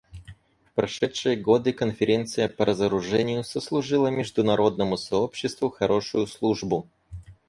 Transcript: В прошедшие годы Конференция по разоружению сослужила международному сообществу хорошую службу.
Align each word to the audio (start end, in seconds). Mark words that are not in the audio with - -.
В 0.65 0.71
прошедшие 0.73 1.35
годы 1.35 1.73
Конференция 1.73 2.49
по 2.49 2.65
разоружению 2.65 3.43
сослужила 3.43 4.07
международному 4.07 4.97
сообществу 4.97 5.69
хорошую 5.69 6.25
службу. 6.25 6.89